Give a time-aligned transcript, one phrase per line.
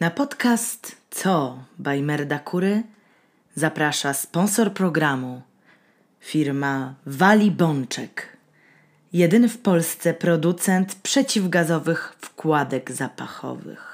[0.00, 2.82] Na podcast Co by Merdakury
[3.54, 5.42] zaprasza sponsor programu
[6.20, 8.36] firma Wali Bączek.
[9.12, 13.89] Jedyny w Polsce producent przeciwgazowych wkładek zapachowych.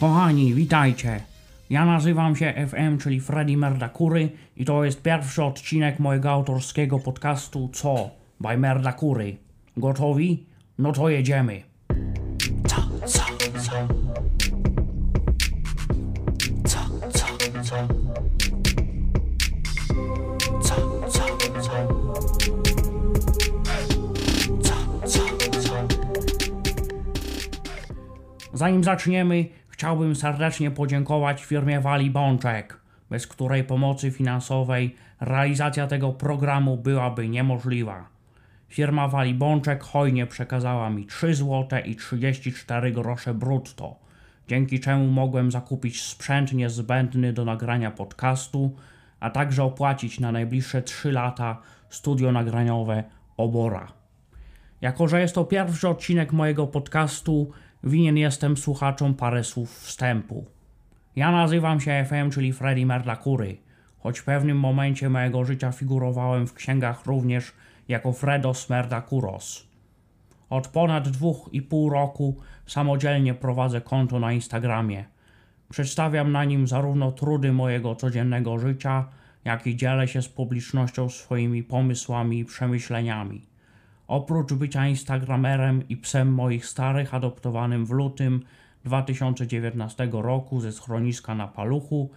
[0.00, 1.20] Kochani, witajcie.
[1.70, 7.70] Ja nazywam się FM, czyli Freddy Merdakury i to jest pierwszy odcinek mojego autorskiego podcastu
[7.72, 8.10] Co
[8.40, 9.36] by Merdakury.
[9.76, 10.46] Gotowi?
[10.78, 11.62] No to jedziemy.
[12.66, 13.24] Co, co,
[13.58, 13.88] co?
[16.64, 16.78] Co,
[17.10, 17.76] co, co?
[28.52, 29.44] Zanim zaczniemy,
[29.76, 38.08] chciałbym serdecznie podziękować firmie Wali Bączek, bez której pomocy finansowej realizacja tego programu byłaby niemożliwa.
[38.68, 43.96] Firma Wali Bączek hojnie przekazała mi 3 zł i 34 grosze brutto,
[44.48, 48.76] dzięki czemu mogłem zakupić sprzęt niezbędny do nagrania podcastu,
[49.20, 53.04] a także opłacić na najbliższe 3 lata studio nagraniowe
[53.36, 53.92] Obora.
[54.80, 57.52] Jako, że jest to pierwszy odcinek mojego podcastu,
[57.86, 60.44] winien jestem słuchaczom parę słów wstępu.
[61.16, 63.56] Ja nazywam się FM, czyli Freddy Merdakury,
[63.98, 67.52] choć w pewnym momencie mojego życia figurowałem w księgach również
[67.88, 69.66] jako Fredos Merdakuros.
[70.50, 75.04] Od ponad dwóch i pół roku samodzielnie prowadzę konto na Instagramie.
[75.70, 79.08] Przedstawiam na nim zarówno trudy mojego codziennego życia,
[79.44, 83.42] jak i dzielę się z publicznością swoimi pomysłami i przemyśleniami.
[84.08, 88.42] Oprócz bycia Instagramerem i psem moich starych, adoptowanym w lutym
[88.84, 92.10] 2019 roku ze schroniska na Paluchu,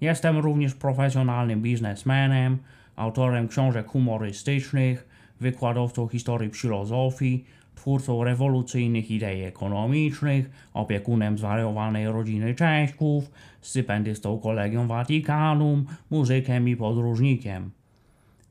[0.00, 2.58] jestem również profesjonalnym biznesmenem,
[2.96, 5.08] autorem książek humorystycznych,
[5.40, 13.30] wykładowcą historii filozofii, twórcą rewolucyjnych idei ekonomicznych, opiekunem zwariowanej rodziny Cześków,
[13.60, 17.70] stypendystą Kolegium Vaticanum, muzykiem i podróżnikiem.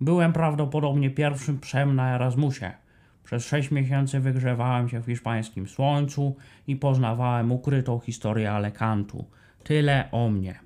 [0.02, 2.83] Byłem prawdopodobnie pierwszym psem na Erasmusie.
[3.24, 6.36] Przez sześć miesięcy wygrzewałem się w hiszpańskim słońcu
[6.68, 9.26] i poznawałem ukrytą historię Alekantu.
[9.64, 10.60] Tyle o mnie.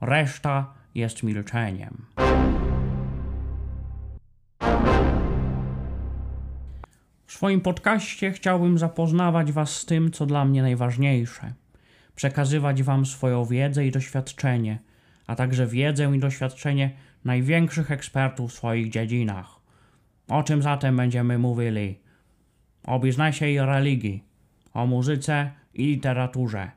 [0.00, 2.06] Reszta jest milczeniem.
[7.26, 11.52] W swoim podcaście chciałbym zapoznawać Was z tym, co dla mnie najważniejsze.
[12.14, 14.78] Przekazywać Wam swoją wiedzę i doświadczenie,
[15.26, 16.90] a także wiedzę i doświadczenie
[17.24, 19.55] największych ekspertów w swoich dziedzinach.
[20.28, 21.98] O czym zatem będziemy mówili?
[22.84, 24.24] O biznesie i religii,
[24.74, 26.70] o muzyce i literaturze,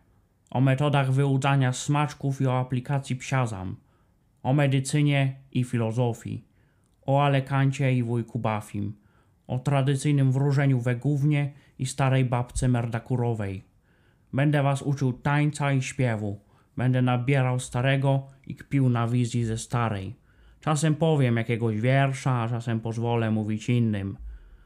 [0.52, 3.76] o metodach wyłudzania smaczków i o aplikacji psiazam,
[4.44, 6.46] o medycynie i filozofii,
[7.06, 8.96] o Alekancie i wujku Bafim,
[9.48, 13.64] o tradycyjnym wróżeniu we Gównie i starej babce Merdakurowej.
[14.34, 16.40] Będę was uczył tańca i śpiewu,
[16.78, 20.19] będę nabierał starego i kpił na wizji ze starej.
[20.62, 24.18] Czasem powiem jakiegoś wiersza, a czasem pozwolę mówić innym.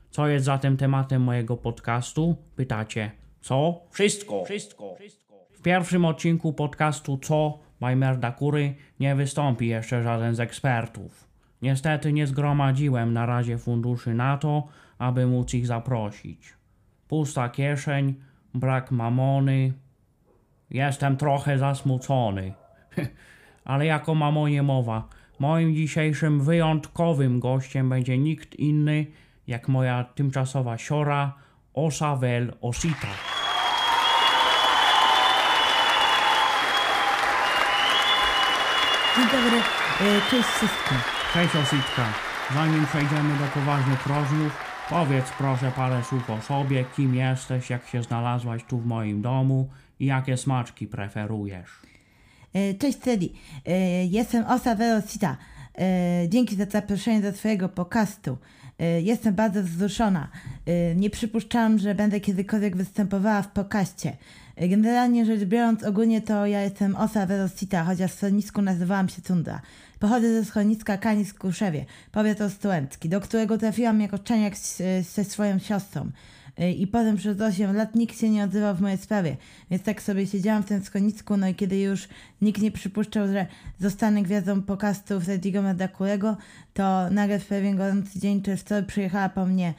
[0.10, 2.36] Co jest zatem tematem mojego podcastu?
[2.56, 3.12] Pytacie.
[3.42, 3.82] Co?
[3.92, 4.46] Wszystko.
[4.46, 4.96] Wszystko.
[5.52, 11.28] W pierwszym odcinku podcastu Co by Merdakury nie wystąpi jeszcze żaden z ekspertów.
[11.62, 14.68] Niestety nie zgromadziłem na razie funduszy na to,
[14.98, 16.54] aby móc ich zaprosić.
[17.08, 18.16] Pusta kieszeń,
[18.54, 19.74] brak mamony.
[20.70, 22.54] Jestem trochę zasmucony.
[23.66, 25.08] Ale jako mamonie mowa,
[25.40, 29.06] Moim dzisiejszym wyjątkowym gościem będzie nikt inny
[29.48, 31.34] jak moja tymczasowa siora
[31.74, 33.08] Osawel Osita.
[39.16, 40.98] Dzień dobry, e, cześć wszystkim.
[41.34, 42.06] Cześć Ositka.
[42.54, 44.58] Zanim przejdziemy do poważnych rozmów,
[44.90, 49.70] powiedz proszę parę słów o sobie, kim jesteś, jak się znalazłaś tu w moim domu
[50.00, 51.93] i jakie smaczki preferujesz.
[52.54, 53.34] E, Cześć Celi,
[53.66, 55.38] E, jestem Osa Velocita.
[55.78, 58.38] E, Dzięki za zaproszenie do swojego podcastu.
[59.04, 60.28] Jestem bardzo wzruszona.
[60.96, 64.18] Nie przypuszczałam, że będę kiedykolwiek występowała w podcaście.
[64.56, 69.22] E, Generalnie rzecz biorąc, ogólnie to ja jestem Osa Velocita, chociaż w schronisku nazywałam się
[69.22, 69.62] Tundra.
[70.00, 74.82] Pochodzę ze schroniska Kanis w Kruszewie, powiat ostuencki, do którego trafiłam jako szczeniak z-
[75.14, 76.12] ze swoją siostrą.
[76.60, 79.38] Y, I potem przez 8 lat nikt się nie odzywał w mojej sprawie.
[79.72, 82.08] Więc tak sobie siedziałam w tym schronisku, no i kiedy już
[82.42, 83.48] nikt nie przypuszczał, że
[83.80, 86.38] zostanę gwiazdą podcastu Frediego Merdakurego,
[86.74, 89.74] to nagle w pewien gorący dzień czerwcowy przyjechała po mnie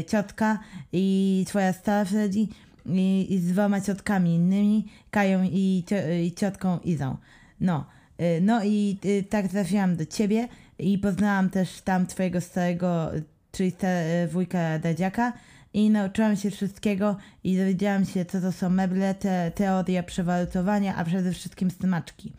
[0.00, 0.58] y, ciotka
[0.92, 2.46] i twoja stara Freddy
[2.86, 7.16] i, i z dwoma ciotkami innymi, Kają i, cio, i ciotką Izą.
[7.60, 7.86] No,
[8.20, 10.48] y, no i y, tak trafiłam do ciebie
[10.78, 13.22] i poznałam też tam twojego starego, y,
[13.52, 15.32] czyli sta, y, wujka Dadziaka
[15.76, 21.04] i nauczyłam się wszystkiego i dowiedziałam się, co to są meble, te, teoria przewalutowania, a
[21.04, 22.32] przede wszystkim smaczki.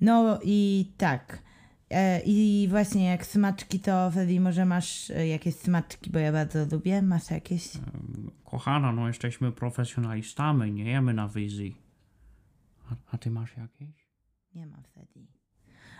[0.00, 1.42] No i tak.
[1.90, 6.66] E, I właśnie jak smaczki, to Freddy, może masz e, jakieś smaczki, bo ja bardzo
[6.72, 7.02] lubię.
[7.02, 7.68] Masz jakieś?
[8.44, 11.76] Kochana, no jesteśmy profesjonalistami, nie jemy na wizji.
[12.90, 14.08] A, a ty masz jakieś?
[14.54, 15.26] Nie mam Freddy.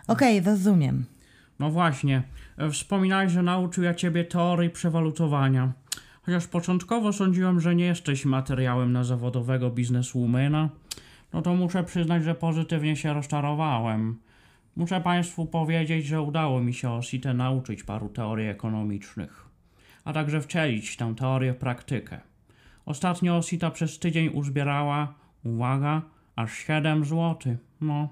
[0.07, 1.05] Okej, rozumiem.
[1.59, 2.23] No właśnie,
[2.57, 5.73] e, wspominałeś, że nauczył ja ciebie teorii przewalutowania.
[6.27, 10.69] Chociaż początkowo sądziłem, że nie jesteś materiałem na zawodowego bizneswomana,
[11.33, 14.19] no to muszę przyznać, że pozytywnie się rozczarowałem.
[14.75, 19.45] Muszę Państwu powiedzieć, że udało mi się Ositę nauczyć paru teorii ekonomicznych,
[20.05, 22.19] a także wcielić tę teorię w praktykę.
[22.85, 25.13] Ostatnio Osita przez tydzień uzbierała,
[25.43, 26.01] uwaga,
[26.35, 27.57] aż 7 zł.
[27.81, 28.09] No,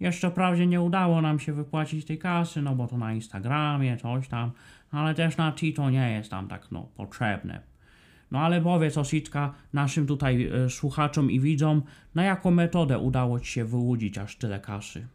[0.00, 4.28] jeszcze wprawdzie nie udało nam się wypłacić tej kasy, no bo to na Instagramie, coś
[4.28, 4.50] tam,
[4.94, 7.60] ale też na Tito nie jest tam tak, no, potrzebne.
[8.30, 11.82] No ale powiedz Ositka naszym tutaj e, słuchaczom i widzom,
[12.14, 15.06] na jaką metodę udało Ci się wyłudzić aż tyle kasy?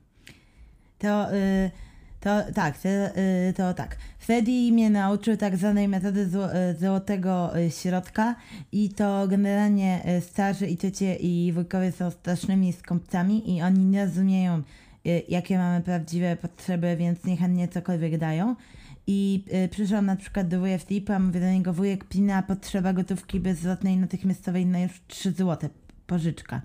[1.00, 1.72] To, y,
[2.20, 3.98] to tak, to, y, to tak.
[4.20, 8.36] Freddy mnie nauczył tak zwanej metody zło, y, złotego y, środka
[8.72, 14.62] i to generalnie starzy i ciocie i wujkowie są strasznymi skąpcami i oni nie rozumieją,
[15.30, 18.56] jakie mamy prawdziwe potrzeby, więc niechętnie cokolwiek dają.
[19.08, 23.40] I y, przyszłam na przykład do wuja Filipa, mówię do niego, wujek Pina, potrzeba gotówki
[23.40, 25.70] bezzwrotnej natychmiastowej na już 3 złote,
[26.08, 26.62] pożyczka.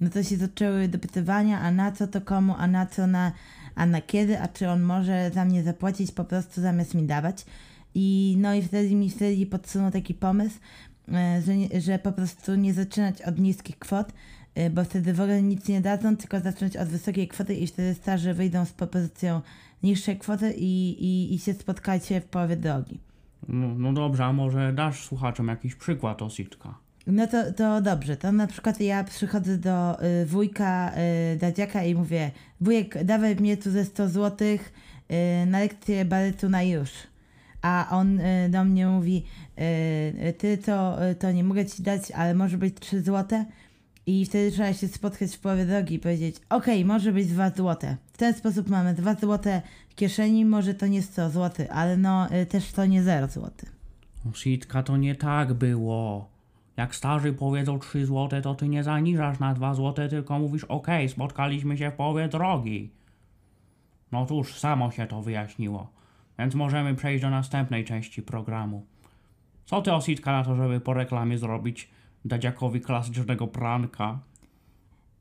[0.00, 3.32] No to się zaczęły dopytywania, a na co to komu, a na co na,
[3.74, 7.44] a na kiedy, a czy on może za mnie zapłacić po prostu zamiast mi dawać.
[7.94, 10.58] I no i wtedy mi wtedy podsunął taki pomysł,
[11.08, 14.12] e, że, że po prostu nie zaczynać od niskich kwot,
[14.54, 17.94] e, bo wtedy w ogóle nic nie dadzą, tylko zacząć od wysokiej kwoty i wtedy
[17.94, 19.40] starzy wyjdą z propozycją
[19.82, 23.00] niższej kwoty i, i, i się spotkajcie w połowie drogi.
[23.48, 26.74] No, no dobrze, a może dasz słuchaczom jakiś przykład Ositka?
[27.06, 28.16] No to, to dobrze.
[28.16, 30.92] To na przykład ja przychodzę do y, wujka
[31.32, 32.30] y, Dadziaka i mówię,
[32.60, 34.72] wujek, dawaj mnie tu ze 100 złotych
[35.42, 36.90] y, na lekcję baletu na już.
[37.62, 39.24] A on y, do mnie mówi,
[39.58, 39.62] y,
[40.28, 43.44] y, ty to, y, to nie mogę ci dać, ale może być 3 złote.
[44.06, 47.96] I wtedy trzeba się spotkać w połowie drogi i powiedzieć, okej, może być 2 złote.
[48.12, 52.34] W ten sposób mamy 2 złote w kieszeni, może to nie 100 złotych, ale no
[52.34, 53.76] y, też to nie 0 złotych.
[54.30, 56.28] Ositka, to nie tak było.
[56.76, 61.08] Jak starzy powiedzą 3 złote, to ty nie zaniżasz na 2 złote, tylko mówisz okej,
[61.08, 62.90] spotkaliśmy się w połowie drogi.
[64.12, 65.90] No cóż, samo się to wyjaśniło.
[66.38, 68.86] Więc możemy przejść do następnej części programu.
[69.64, 71.90] Co ty, Ositka, na to, żeby po reklamie zrobić
[72.24, 74.18] Dadziakowi klasycznego pranka?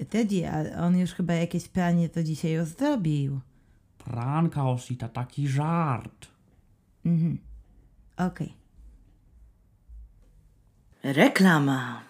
[0.09, 3.39] Teddy, a on już chyba jakieś pranie to dzisiaj zrobił.
[3.97, 6.27] Pranka, Osita, taki żart.
[8.17, 8.53] Okej.
[11.03, 12.01] Reklama.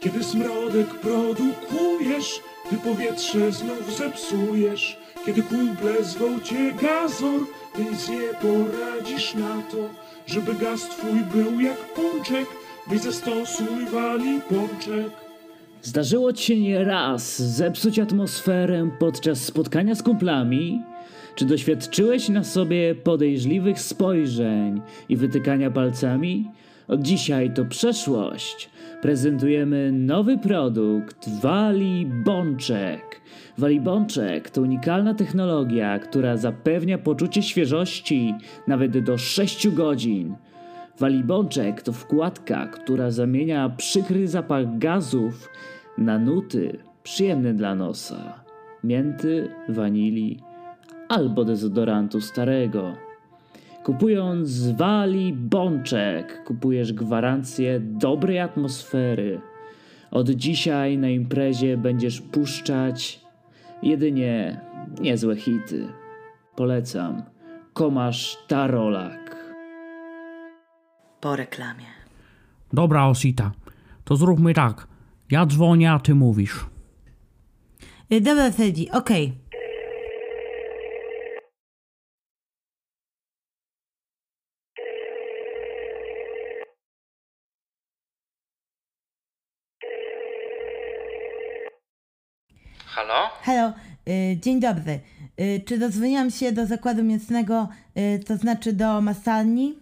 [0.00, 2.40] Kiedy smrodek produkujesz,
[2.70, 4.98] ty powietrze znów zepsujesz.
[5.28, 7.40] Kiedy kumple zwą cię gazor,
[7.74, 9.76] ty nie poradzisz na to,
[10.26, 12.46] żeby gaz twój był jak pączek,
[12.90, 15.12] weź zastosuj wali pączek.
[15.82, 20.82] Zdarzyło ci się nie raz zepsuć atmosferę podczas spotkania z kumplami?
[21.34, 26.50] Czy doświadczyłeś na sobie podejrzliwych spojrzeń i wytykania palcami?
[26.88, 28.70] Od dzisiaj to przeszłość.
[29.02, 33.20] Prezentujemy nowy produkt Wali Bączek.
[33.58, 38.34] Wali Bączek to unikalna technologia, która zapewnia poczucie świeżości
[38.66, 40.34] nawet do 6 godzin.
[40.98, 45.48] Walibączek to wkładka, która zamienia przykry zapach gazów
[45.98, 48.44] na nuty przyjemne dla nosa.
[48.84, 50.40] Mięty, wanilii
[51.08, 53.07] albo dezodorantu starego.
[53.88, 59.40] Kupując Wali Bączek, kupujesz gwarancję dobrej atmosfery.
[60.10, 63.20] Od dzisiaj na imprezie będziesz puszczać
[63.82, 64.60] jedynie
[65.00, 65.88] niezłe hity.
[66.56, 67.22] Polecam.
[67.72, 69.54] Komasz Tarolak.
[71.20, 71.86] Po reklamie.
[72.72, 73.52] Dobra, Osita,
[74.04, 74.86] to zróbmy tak.
[75.30, 76.66] Ja dzwonię, a ty mówisz.
[78.12, 79.32] Y, Dobra, Freddy, okej.
[92.98, 93.30] Halo?
[93.42, 93.72] Halo,
[94.08, 95.00] y, dzień dobry.
[95.40, 99.74] Y, czy dodzwoniłam się do zakładu mięsnego, y, to znaczy do masalni?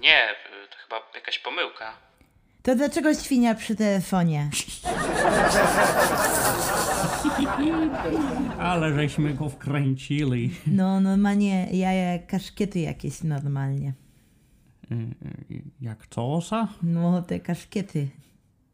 [0.00, 0.26] Nie,
[0.70, 1.92] to chyba jakaś pomyłka.
[2.62, 4.50] To dlaczego świnia przy telefonie?
[8.58, 10.50] Ale żeśmy go wkręcili.
[10.66, 13.92] No, normalnie jaja kaszkiety jakieś normalnie.
[15.80, 16.68] Jak co osa?
[16.82, 18.08] No, te kaszkiety.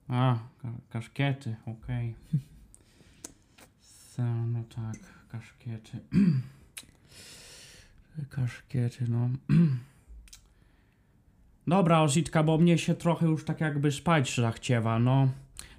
[0.08, 2.14] A, ka- kaszkiety, okej.
[4.22, 4.96] No tak,
[5.28, 5.98] kaszkiety.
[8.30, 9.28] kaszkiety, no.
[11.66, 15.28] Dobra, Ositka, bo mnie się trochę już tak jakby spać zachciewa, no.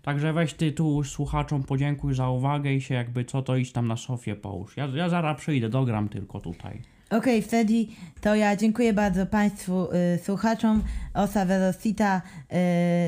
[0.01, 3.87] Także weź ty tu słuchaczom podziękuj za uwagę i się jakby co to iść tam
[3.87, 4.77] na sofie połóż.
[4.77, 6.81] Ja, ja zaraz przyjdę, dogram tylko tutaj.
[7.17, 7.73] Okej, wtedy
[8.21, 10.83] to ja dziękuję bardzo Państwu y, słuchaczom.
[11.13, 12.21] Osa Velocita,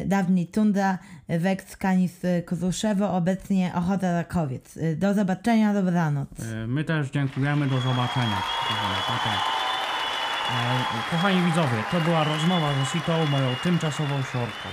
[0.04, 0.98] y, dawniej Tundra,
[1.30, 4.78] y, Wex Canis y, Kozuszewo, obecnie Ochota Rakowiec.
[4.78, 6.30] Y, do zobaczenia, dobranoc.
[6.40, 8.42] E, My też dziękujemy, do zobaczenia.
[10.50, 14.70] E, Kochani widzowie, to była rozmowa z Sitą, moją tymczasową siorką.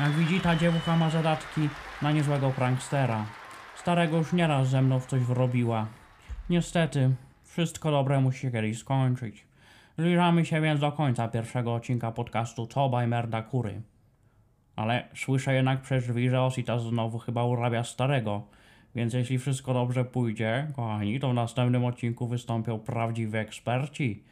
[0.00, 1.68] Jak widzi, ta dziewucha ma zadatki
[2.02, 3.24] na niezłego prankstera.
[3.76, 5.86] Starego już nieraz ze mną w coś wrobiła.
[6.50, 7.10] Niestety,
[7.52, 9.46] wszystko dobre musi się kiedyś skończyć.
[9.98, 13.82] Zbliżamy się więc do końca pierwszego odcinka podcastu Co by Merda Kury.
[14.76, 18.42] Ale słyszę jednak przez drzwi, że Osita znowu chyba urabia starego.
[18.94, 24.24] Więc jeśli wszystko dobrze pójdzie, kochani, to w następnym odcinku wystąpią prawdziwi eksperci.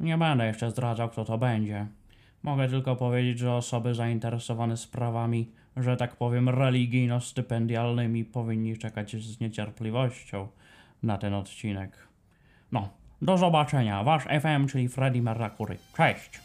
[0.00, 1.86] Nie będę jeszcze zdradzał, kto to będzie.
[2.42, 10.48] Mogę tylko powiedzieć, że osoby zainteresowane sprawami, że tak powiem, religijno-stypendialnymi powinni czekać z niecierpliwością
[11.02, 12.13] na ten odcinek.
[12.74, 12.88] No,
[13.22, 14.04] do zobaczenia.
[14.04, 15.78] Wasz FM, czyli Freddy Mercury.
[15.96, 16.40] Cześć!